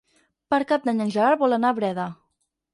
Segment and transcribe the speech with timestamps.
[0.53, 2.11] Per Cap d'Any en Gerard vol anar a Breda.